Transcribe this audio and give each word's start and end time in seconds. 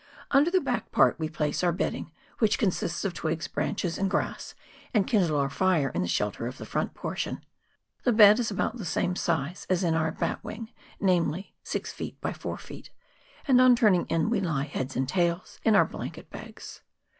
Under 0.31 0.49
the 0.49 0.59
back 0.59 0.91
part 0.91 1.19
we 1.19 1.29
place 1.29 1.63
our 1.63 1.71
bedding, 1.71 2.11
which 2.39 2.57
consists 2.57 3.05
of 3.05 3.13
twigs, 3.13 3.47
branches, 3.47 3.99
and 3.99 4.09
grass, 4.09 4.55
and 4.95 5.05
kindle 5.05 5.37
our 5.37 5.47
fire 5.47 5.89
in 5.89 6.01
the 6.01 6.07
shelter 6.07 6.47
of 6.47 6.57
the 6.57 6.65
front 6.65 6.95
portion. 6.95 7.45
The 8.03 8.11
bed 8.11 8.39
is 8.39 8.49
about 8.49 8.77
the 8.77 8.83
same 8.85 9.15
size 9.15 9.67
as 9.69 9.83
in 9.83 9.93
our 9.93 10.09
bat 10.11 10.43
wing, 10.43 10.71
namely, 10.99 11.53
six 11.63 11.91
feet 11.93 12.19
by 12.19 12.33
four 12.33 12.57
feet, 12.57 12.89
and 13.47 13.61
on 13.61 13.75
turning 13.75 14.07
in 14.07 14.31
we 14.31 14.39
lie 14.39 14.63
"heads 14.63 14.95
and 14.95 15.07
tails" 15.07 15.59
in 15.63 15.75
our 15.75 15.85
blanket 15.85 16.31
bags. 16.31 16.81